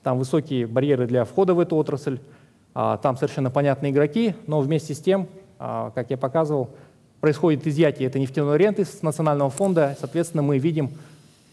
там 0.04 0.18
высокие 0.20 0.68
барьеры 0.68 1.08
для 1.08 1.24
входа 1.24 1.54
в 1.54 1.60
эту 1.60 1.78
отрасль, 1.78 2.20
а, 2.74 2.98
там 2.98 3.16
совершенно 3.16 3.50
понятные 3.50 3.92
игроки, 3.92 4.36
но 4.48 4.60
вместе 4.60 4.94
с 4.94 5.00
тем, 5.00 5.28
как 5.58 6.12
я 6.12 6.18
показывал, 6.18 6.70
происходит 7.20 7.66
изъятие 7.66 8.08
этой 8.08 8.22
нефтяной 8.22 8.60
ренты 8.60 8.86
с 8.86 9.02
национального 9.02 9.50
фонда. 9.50 9.98
Соответственно, 10.00 10.44
мы 10.44 10.60
видим, 10.60 10.92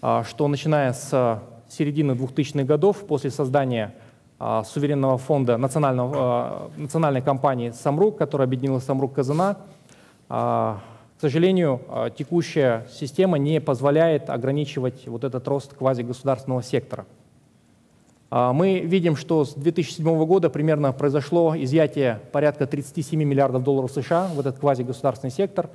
что 0.03 0.47
начиная 0.47 0.93
с 0.93 1.41
середины 1.71 2.13
2000-х 2.13 2.65
годов, 2.65 3.07
после 3.07 3.31
создания 3.31 3.95
суверенного 4.39 5.17
фонда 5.17 5.57
национального, 5.57 6.13
а, 6.17 6.71
национальной 6.77 7.23
компании 7.23 7.71
«Самрук», 7.71 8.19
которая 8.19 8.47
объединила 8.47 8.81
«Самрук» 8.81 9.15
Казана. 9.15 9.59
А, 10.29 10.81
к 11.17 11.21
сожалению, 11.21 11.81
текущая 12.19 12.87
система 12.91 13.39
не 13.39 13.61
позволяет 13.61 14.29
ограничивать 14.29 15.07
вот 15.07 15.25
этот 15.25 15.47
рост 15.49 15.73
квазигосударственного 15.73 16.63
сектора. 16.63 17.07
Мы 18.31 18.81
видим, 18.81 19.15
что 19.15 19.45
с 19.45 19.55
2007 19.55 20.27
года 20.27 20.51
примерно 20.51 20.93
произошло 20.93 21.55
изъятие 21.57 22.21
порядка 22.33 22.67
37 22.67 23.23
миллиардов 23.23 23.63
долларов 23.63 23.93
США 23.93 24.27
в 24.27 24.41
этот 24.41 24.59
квазигосударственный 24.59 25.31
сектор, 25.31 25.71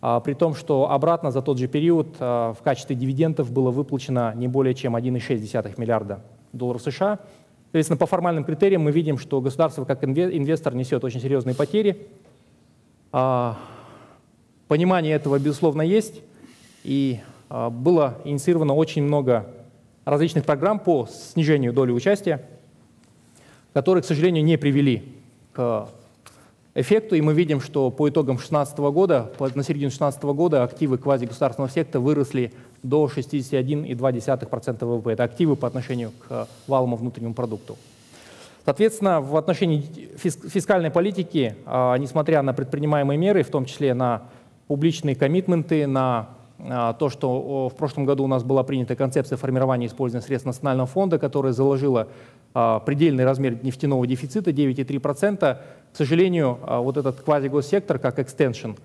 при 0.00 0.32
том, 0.32 0.54
что 0.54 0.90
обратно 0.90 1.30
за 1.30 1.42
тот 1.42 1.58
же 1.58 1.68
период 1.68 2.18
в 2.18 2.56
качестве 2.64 2.96
дивидендов 2.96 3.52
было 3.52 3.70
выплачено 3.70 4.32
не 4.34 4.48
более 4.48 4.74
чем 4.74 4.96
1,6 4.96 5.74
миллиарда 5.76 6.20
долларов 6.52 6.82
США– 6.82 7.18
Соответственно, 7.68 7.98
по 7.98 8.06
формальным 8.06 8.44
критериям 8.44 8.82
мы 8.82 8.92
видим, 8.92 9.18
что 9.18 9.42
государство 9.42 9.84
как 9.84 10.02
инвестор 10.02 10.74
несет 10.74 11.04
очень 11.04 11.20
серьезные 11.20 11.54
потери. 11.54 12.08
А, 13.12 13.58
понимание 14.68 15.14
этого, 15.14 15.38
безусловно, 15.38 15.82
есть. 15.82 16.22
И 16.82 17.20
а, 17.50 17.68
было 17.68 18.22
инициировано 18.24 18.74
очень 18.74 19.02
много 19.02 19.50
различных 20.06 20.46
программ 20.46 20.78
по 20.78 21.06
снижению 21.06 21.74
доли 21.74 21.92
участия, 21.92 22.42
которые, 23.74 24.02
к 24.02 24.06
сожалению, 24.06 24.42
не 24.44 24.56
привели 24.56 25.02
к 25.52 25.90
эффекту. 26.80 27.14
И 27.14 27.20
мы 27.20 27.34
видим, 27.34 27.60
что 27.60 27.90
по 27.90 28.08
итогам 28.08 28.36
2016 28.36 28.78
года, 28.78 29.30
на 29.38 29.62
середину 29.62 29.90
2016 29.90 30.22
года 30.24 30.62
активы 30.62 30.98
квазигосударственного 30.98 31.70
сектора 31.70 32.00
выросли 32.02 32.52
до 32.82 33.06
61,2% 33.06 34.84
ВВП. 34.84 35.12
Это 35.12 35.24
активы 35.24 35.56
по 35.56 35.66
отношению 35.66 36.12
к 36.26 36.48
валовому 36.66 36.96
внутреннему 36.96 37.34
продукту. 37.34 37.76
Соответственно, 38.64 39.20
в 39.20 39.36
отношении 39.36 39.80
фискальной 40.18 40.90
политики, 40.90 41.56
а, 41.64 41.96
несмотря 41.96 42.42
на 42.42 42.52
предпринимаемые 42.52 43.16
меры, 43.16 43.42
в 43.42 43.48
том 43.48 43.64
числе 43.64 43.94
на 43.94 44.24
публичные 44.66 45.16
коммитменты, 45.16 45.86
на 45.86 46.28
то, 46.58 47.08
что 47.08 47.68
в 47.68 47.76
прошлом 47.76 48.04
году 48.04 48.24
у 48.24 48.26
нас 48.26 48.42
была 48.42 48.64
принята 48.64 48.96
концепция 48.96 49.36
формирования 49.36 49.86
использования 49.86 50.26
средств 50.26 50.46
Национального 50.46 50.88
фонда, 50.88 51.18
которая 51.18 51.52
заложила 51.52 52.08
а, 52.52 52.80
предельный 52.80 53.24
размер 53.24 53.62
нефтяного 53.62 54.06
дефицита 54.06 54.50
9,3%, 54.50 55.38
к 55.92 55.96
сожалению, 55.96 56.58
вот 56.66 56.96
этот 56.96 57.20
квазигоссектор 57.20 57.98
как 57.98 58.18
экстеншн– 58.18 58.72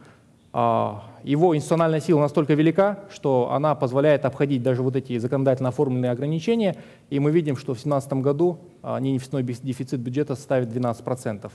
а, 0.56 1.06
его 1.24 1.56
институциональная 1.56 2.00
сила 2.00 2.22
настолько 2.22 2.54
велика, 2.54 3.00
что 3.12 3.52
она 3.52 3.74
позволяет 3.74 4.24
обходить 4.24 4.62
даже 4.62 4.84
вот 4.84 4.96
эти 4.96 5.18
законодательно 5.18 5.70
оформленные 5.70 6.12
ограничения, 6.12 6.76
и 7.10 7.20
мы 7.20 7.32
видим, 7.32 7.58
что 7.58 7.74
в 7.74 7.82
2017 7.82 8.14
году 8.14 8.60
а, 8.84 9.00
нефтяной 9.00 9.42
дефицит 9.42 10.00
бюджета 10.00 10.36
составит 10.36 10.70
12%. 10.70 11.50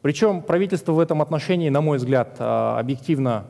Причем 0.00 0.40
правительство 0.40 0.92
в 0.92 0.98
этом 0.98 1.20
отношении, 1.20 1.68
на 1.68 1.82
мой 1.82 1.98
взгляд, 1.98 2.36
а, 2.38 2.78
объективно 2.78 3.44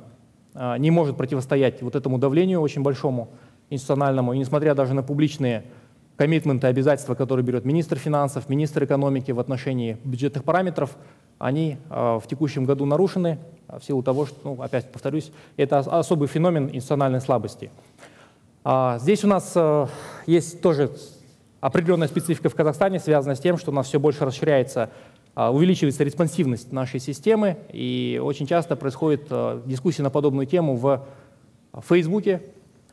не 0.54 0.90
может 0.90 1.16
противостоять 1.16 1.82
вот 1.82 1.96
этому 1.96 2.18
давлению 2.18 2.60
очень 2.60 2.82
большому 2.82 3.28
институциональному, 3.70 4.32
и 4.34 4.38
несмотря 4.38 4.74
даже 4.74 4.94
на 4.94 5.02
публичные 5.02 5.64
коммитменты, 6.16 6.66
обязательства, 6.66 7.14
которые 7.14 7.44
берет 7.44 7.64
министр 7.64 7.98
финансов, 7.98 8.48
министр 8.48 8.84
экономики 8.84 9.32
в 9.32 9.40
отношении 9.40 9.96
бюджетных 10.04 10.44
параметров, 10.44 10.96
они 11.38 11.78
в 11.88 12.22
текущем 12.28 12.66
году 12.66 12.84
нарушены, 12.84 13.38
а 13.66 13.78
в 13.78 13.84
силу 13.84 14.02
того, 14.02 14.26
что, 14.26 14.36
ну, 14.44 14.62
опять 14.62 14.92
повторюсь, 14.92 15.32
это 15.56 15.78
особый 15.78 16.28
феномен 16.28 16.66
институциональной 16.66 17.22
слабости. 17.22 17.70
А 18.64 18.98
здесь 18.98 19.24
у 19.24 19.28
нас 19.28 19.52
э, 19.56 19.86
есть 20.26 20.60
тоже 20.60 20.92
определенная 21.60 22.06
специфика 22.06 22.48
в 22.48 22.54
Казахстане, 22.54 23.00
связанная 23.00 23.34
с 23.34 23.40
тем, 23.40 23.58
что 23.58 23.72
у 23.72 23.74
нас 23.74 23.86
все 23.86 23.98
больше 23.98 24.24
расширяется, 24.24 24.90
увеличивается 25.34 26.04
респонсивность 26.04 26.72
нашей 26.72 27.00
системы, 27.00 27.56
и 27.72 28.20
очень 28.22 28.46
часто 28.46 28.76
происходит 28.76 29.26
э, 29.30 29.62
дискуссия 29.64 30.02
на 30.02 30.10
подобную 30.10 30.46
тему 30.46 30.76
в 30.76 31.06
Фейсбуке. 31.88 32.42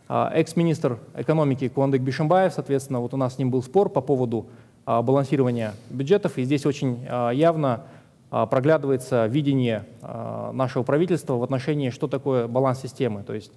Э, 0.08 0.30
экс-министр 0.34 1.00
экономики 1.16 1.68
Куандык 1.68 2.02
Бишимбаев, 2.02 2.54
соответственно, 2.54 3.00
вот 3.02 3.14
у 3.14 3.18
нас 3.18 3.36
с 3.36 3.38
ним 3.38 3.52
был 3.52 3.62
спор 3.62 3.90
по 3.90 4.02
поводу 4.02 4.48
балансирования 4.86 5.74
бюджетов, 5.92 6.40
и 6.40 6.44
здесь 6.44 6.66
очень 6.66 7.06
явно 7.34 7.84
а, 8.32 8.46
проглядывается 8.46 9.26
видение 9.26 9.86
а, 10.02 10.52
нашего 10.52 10.84
правительства 10.84 11.34
в 11.34 11.44
отношении, 11.44 11.90
что 11.90 12.08
такое 12.08 12.48
баланс 12.48 12.82
системы. 12.82 13.24
То 13.24 13.34
есть 13.34 13.52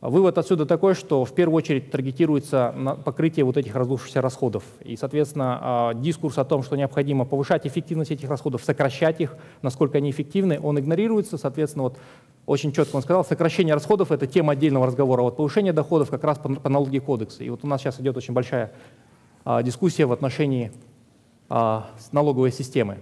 вывод 0.00 0.38
отсюда 0.38 0.64
такой, 0.64 0.94
что 0.94 1.24
в 1.24 1.34
первую 1.34 1.56
очередь 1.56 1.90
таргетируется 1.90 2.74
покрытие 3.04 3.44
вот 3.44 3.56
этих 3.56 3.74
раздувшихся 3.74 4.20
расходов. 4.20 4.62
И, 4.84 4.96
соответственно, 4.96 5.58
а, 5.60 5.94
дискурс 5.94 6.38
о 6.38 6.44
том, 6.44 6.62
что 6.62 6.76
необходимо 6.76 7.24
повышать 7.24 7.66
эффективность 7.66 8.10
этих 8.10 8.28
расходов, 8.28 8.62
сокращать 8.62 9.20
их, 9.20 9.36
насколько 9.62 9.98
они 9.98 10.10
эффективны, 10.10 10.60
он 10.62 10.78
игнорируется. 10.78 11.36
Соответственно, 11.36 11.84
вот 11.84 11.98
очень 12.46 12.72
четко 12.72 12.96
он 12.96 13.02
сказал, 13.02 13.24
сокращение 13.24 13.74
расходов– 13.74 14.12
это 14.12 14.26
тема 14.26 14.52
отдельного 14.52 14.86
разговора. 14.86 15.22
Вот 15.22 15.36
повышение 15.36 15.72
доходов 15.72 16.10
как 16.10 16.22
раз 16.22 16.38
по, 16.38 16.54
по 16.54 17.00
кодекса. 17.00 17.42
И 17.42 17.50
вот 17.50 17.64
у 17.64 17.66
нас 17.66 17.80
сейчас 17.80 18.00
идет 18.00 18.16
очень 18.16 18.34
большая 18.34 18.72
дискуссия 19.62 20.06
в 20.06 20.12
отношении 20.12 20.72
налоговой 22.12 22.52
системы. 22.52 22.98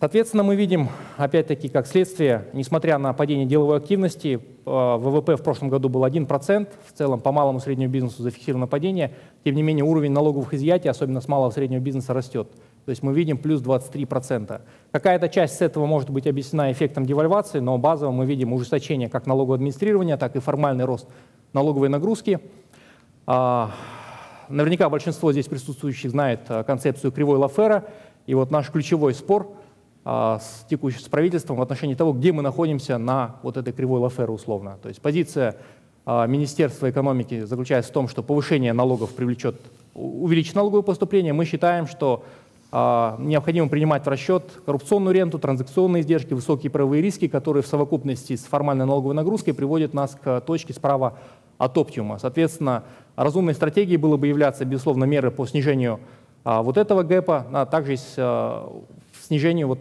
Соответственно, 0.00 0.42
мы 0.42 0.56
видим, 0.56 0.88
опять-таки, 1.18 1.68
как 1.68 1.86
следствие, 1.86 2.46
несмотря 2.54 2.96
на 2.96 3.12
падение 3.12 3.44
деловой 3.44 3.76
активности, 3.76 4.40
э, 4.64 4.96
ВВП 4.96 5.36
в 5.36 5.42
прошлом 5.42 5.68
году 5.68 5.90
был 5.90 6.06
1%, 6.06 6.68
в 6.86 6.96
целом 6.96 7.20
по 7.20 7.32
малому 7.32 7.60
среднему 7.60 7.92
бизнесу 7.92 8.22
зафиксировано 8.22 8.66
падение, 8.66 9.12
тем 9.44 9.54
не 9.54 9.62
менее 9.62 9.84
уровень 9.84 10.12
налоговых 10.12 10.54
изъятий, 10.54 10.88
особенно 10.88 11.20
с 11.20 11.28
малого 11.28 11.50
среднего 11.50 11.80
бизнеса, 11.80 12.14
растет. 12.14 12.48
То 12.86 12.90
есть 12.90 13.02
мы 13.02 13.12
видим 13.12 13.36
плюс 13.36 13.60
23%. 13.60 14.62
Какая-то 14.90 15.28
часть 15.28 15.58
с 15.58 15.60
этого 15.60 15.84
может 15.84 16.08
быть 16.08 16.26
объяснена 16.26 16.72
эффектом 16.72 17.04
девальвации, 17.04 17.58
но 17.58 17.76
базово 17.76 18.10
мы 18.10 18.24
видим 18.24 18.54
ужесточение 18.54 19.10
как 19.10 19.26
налогового 19.26 19.56
администрирования, 19.56 20.16
так 20.16 20.34
и 20.34 20.38
формальный 20.38 20.86
рост 20.86 21.08
налоговой 21.52 21.90
нагрузки. 21.90 22.40
А, 23.26 23.70
наверняка 24.48 24.88
большинство 24.88 25.30
здесь 25.30 25.46
присутствующих 25.46 26.10
знает 26.10 26.40
э, 26.48 26.64
концепцию 26.64 27.12
кривой 27.12 27.36
Лафера– 27.36 27.84
И 28.26 28.34
вот 28.34 28.50
наш 28.50 28.70
ключевой 28.70 29.14
спор 29.14 29.50
с 30.04 30.64
текущим 30.68 31.00
с 31.00 31.08
правительством 31.08 31.56
в 31.56 31.62
отношении 31.62 31.94
того, 31.94 32.12
где 32.12 32.32
мы 32.32 32.42
находимся 32.42 32.96
на 32.96 33.36
вот 33.42 33.56
этой 33.56 33.72
кривой 33.72 34.00
Лафера 34.00 34.32
условно. 34.32 34.78
То 34.82 34.88
есть 34.88 35.00
позиция 35.02 35.56
а, 36.06 36.26
Министерства 36.26 36.90
экономики 36.90 37.44
заключается 37.44 37.90
в 37.90 37.94
том, 37.94 38.08
что 38.08 38.22
повышение 38.22 38.72
налогов 38.72 39.10
привлечет, 39.10 39.60
увеличит 39.94 40.54
налоговое 40.54 40.82
поступление. 40.82 41.32
Мы 41.32 41.44
считаем, 41.44 41.86
что 41.86 42.24
а, 42.72 43.16
необходимо 43.18 43.68
принимать 43.68 44.04
в 44.04 44.08
расчет 44.08 44.44
коррупционную 44.64 45.14
ренту, 45.14 45.38
транзакционные 45.38 46.02
издержки, 46.02 46.32
высокие 46.32 46.70
правовые 46.70 47.02
риски, 47.02 47.28
которые 47.28 47.62
в 47.62 47.66
совокупности 47.66 48.36
с 48.36 48.44
формальной 48.44 48.86
налоговой 48.86 49.14
нагрузкой 49.14 49.54
приводят 49.54 49.92
нас 49.92 50.16
к 50.20 50.40
точке 50.40 50.72
справа 50.72 51.18
от 51.58 51.76
оптимума. 51.76 52.18
Соответственно, 52.18 52.84
разумной 53.16 53.54
стратегией 53.54 53.98
было 53.98 54.16
бы 54.16 54.26
являться, 54.26 54.64
безусловно, 54.64 55.04
меры 55.04 55.30
по 55.30 55.46
снижению 55.46 56.00
а, 56.42 56.62
вот 56.62 56.78
этого 56.78 57.02
гэпа, 57.02 57.46
а 57.52 57.66
также 57.66 57.96
а, 58.16 58.82
снижению, 59.30 59.68
вот, 59.68 59.78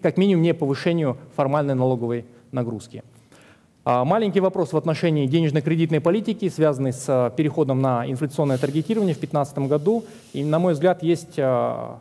как 0.00 0.16
минимум, 0.16 0.42
не 0.42 0.54
повышению 0.54 1.18
формальной 1.36 1.74
налоговой 1.74 2.24
нагрузки. 2.50 3.02
А, 3.84 4.06
маленький 4.06 4.40
вопрос 4.40 4.72
в 4.72 4.76
отношении 4.78 5.26
денежно-кредитной 5.26 6.00
политики, 6.00 6.48
связанный 6.48 6.94
с 6.94 7.04
а, 7.06 7.28
переходом 7.28 7.82
на 7.82 8.10
инфляционное 8.10 8.56
таргетирование 8.56 9.14
в 9.14 9.18
2015 9.18 9.58
году. 9.68 10.04
И, 10.32 10.42
на 10.42 10.58
мой 10.58 10.72
взгляд, 10.72 11.02
есть, 11.02 11.34
а, 11.38 12.00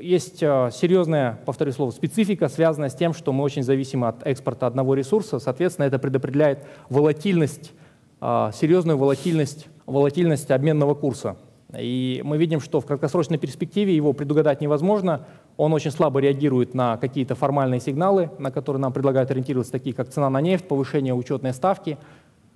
есть 0.00 0.38
серьезная, 0.38 1.40
повторю 1.44 1.72
слово, 1.72 1.90
специфика, 1.90 2.48
связанная 2.48 2.88
с 2.88 2.94
тем, 2.94 3.12
что 3.12 3.32
мы 3.32 3.42
очень 3.42 3.64
зависимы 3.64 4.06
от 4.06 4.24
экспорта 4.24 4.68
одного 4.68 4.94
ресурса. 4.94 5.40
Соответственно, 5.40 5.86
это 5.86 5.98
предопределяет 5.98 6.60
волатильность, 6.88 7.72
серьезную 8.20 8.96
волатильность, 8.96 9.66
волатильность 9.86 10.52
обменного 10.52 10.94
курса. 10.94 11.36
И 11.78 12.20
мы 12.24 12.38
видим, 12.38 12.60
что 12.60 12.80
в 12.80 12.86
краткосрочной 12.86 13.38
перспективе 13.38 13.94
его 13.94 14.12
предугадать 14.12 14.60
невозможно. 14.60 15.26
Он 15.56 15.72
очень 15.72 15.90
слабо 15.90 16.20
реагирует 16.20 16.74
на 16.74 16.96
какие-то 16.96 17.34
формальные 17.34 17.80
сигналы, 17.80 18.30
на 18.38 18.50
которые 18.50 18.80
нам 18.80 18.92
предлагают 18.92 19.30
ориентироваться, 19.30 19.72
такие 19.72 19.94
как 19.94 20.08
цена 20.08 20.30
на 20.30 20.40
нефть, 20.40 20.68
повышение 20.68 21.14
учетной 21.14 21.52
ставки. 21.52 21.98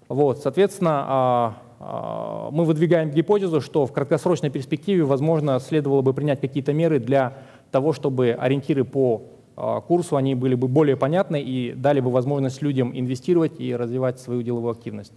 Вот, 0.08 0.38
соответственно, 0.38 1.04
а, 1.06 1.56
а, 1.78 2.50
мы 2.50 2.64
выдвигаем 2.64 3.10
гипотезу, 3.10 3.60
что 3.60 3.86
в 3.86 3.92
краткосрочной 3.92 4.50
перспективе, 4.50 5.04
возможно, 5.04 5.58
следовало 5.60 6.02
бы 6.02 6.12
принять 6.12 6.40
какие-то 6.40 6.72
меры 6.72 6.98
для 6.98 7.34
того, 7.70 7.92
чтобы 7.92 8.36
ориентиры 8.38 8.84
по 8.84 9.22
а, 9.56 9.80
курсу 9.80 10.16
они 10.16 10.34
были 10.34 10.54
бы 10.54 10.68
более 10.68 10.96
понятны 10.96 11.40
и 11.40 11.72
дали 11.72 12.00
бы 12.00 12.10
возможность 12.10 12.62
людям 12.62 12.92
инвестировать 12.94 13.60
и 13.60 13.74
развивать 13.76 14.18
свою 14.18 14.42
деловую 14.42 14.72
активность. 14.72 15.12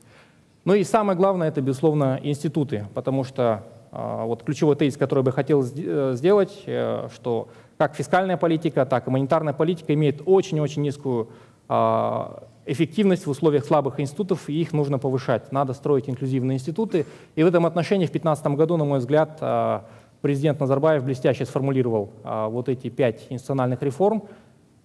Ну 0.65 0.74
и 0.74 0.83
самое 0.83 1.17
главное, 1.17 1.50
это, 1.50 1.62
безусловно, 1.62 2.19
институты, 2.24 2.88
потому 2.93 3.24
что 3.24 3.63
вот 3.93 4.43
ключевой 4.43 4.75
тезис, 4.75 4.97
который 4.97 5.19
я 5.19 5.23
бы 5.23 5.31
хотел 5.31 5.63
э, 5.63 6.13
сделать, 6.15 6.63
э, 6.65 7.09
что 7.13 7.50
как 7.77 7.95
фискальная 7.95 8.38
политика, 8.38 8.85
так 8.85 9.07
и 9.07 9.12
монетарная 9.12 9.53
политика 9.53 9.93
имеет 9.93 10.21
очень-очень 10.25 10.81
низкую 10.81 11.29
а, 11.67 12.43
эффективность 12.65 13.25
в 13.25 13.29
условиях 13.29 13.65
слабых 13.65 14.00
институтов, 14.00 14.47
и 14.47 14.62
их 14.62 14.73
нужно 14.73 15.00
повышать. 15.00 15.51
Надо 15.51 15.73
строить 15.73 16.09
инклюзивные 16.09 16.55
институты. 16.55 17.05
И 17.35 17.43
в 17.43 17.47
этом 17.47 17.65
отношении 17.65 18.05
в 18.05 18.12
2015 18.12 18.47
году, 18.55 18.77
на 18.77 18.85
мой 18.85 19.00
взгляд, 19.00 19.38
а, 19.41 19.85
президент 20.21 20.59
Назарбаев 20.59 21.03
блестяще 21.03 21.45
сформулировал 21.45 22.12
вот 22.23 22.69
эти 22.69 22.89
пять 22.89 23.25
институциональных 23.29 23.81
реформ. 23.81 24.23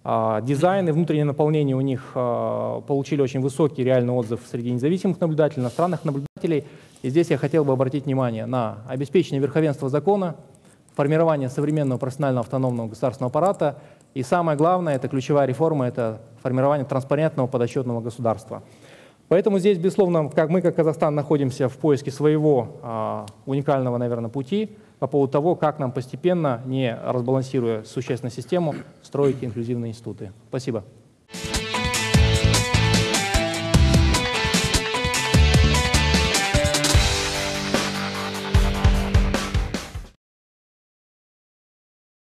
Дизайн 0.03 0.89
и 0.89 0.91
внутреннее 0.91 1.25
наполнение 1.25 1.75
у 1.75 1.81
них 1.81 2.11
получили 2.13 3.21
очень 3.21 3.39
высокий 3.39 3.83
реальный 3.83 4.11
отзыв 4.11 4.41
среди 4.51 4.71
независимых 4.71 5.21
наблюдателей, 5.21 5.61
иностранных 5.61 6.03
наблюдателей. 6.03 6.65
И 7.01 7.09
здесь 7.09 7.29
я 7.29 7.37
хотел 7.37 7.63
бы 7.63 7.73
обратить 7.73 8.05
внимание 8.05 8.45
на 8.45 8.79
обеспечение 8.87 9.41
верховенства 9.41 9.89
закона, 9.89 10.35
формирование 10.95 11.49
современного 11.49 11.97
профессионального 11.97 12.43
автономного 12.43 12.89
государственного 12.89 13.29
аппарата 13.29 13.77
и 14.13 14.23
самое 14.23 14.57
главное, 14.57 14.95
это 14.95 15.07
ключевая 15.07 15.47
реформа, 15.47 15.87
это 15.87 16.21
формирование 16.41 16.85
транспарентного 16.85 17.47
подотчетного 17.47 18.01
государства. 18.01 18.63
Поэтому 19.27 19.59
здесь, 19.59 19.77
безусловно, 19.77 20.29
как 20.29 20.49
мы, 20.49 20.61
как 20.61 20.75
Казахстан, 20.75 21.13
находимся 21.13 21.69
в 21.69 21.77
поиске 21.77 22.09
своего 22.09 22.79
а, 22.81 23.27
уникального, 23.45 23.97
наверное, 23.97 24.29
пути 24.29 24.75
по 24.97 25.05
поводу 25.05 25.31
того, 25.31 25.55
как 25.55 25.77
нам 25.77 25.91
постепенно, 25.91 26.61
не 26.65 26.97
разбалансируя 27.05 27.83
существенную 27.83 28.33
систему, 28.33 28.73
строить 29.03 29.37
инклюзивные 29.41 29.91
институты. 29.91 30.31
Спасибо. 30.49 30.83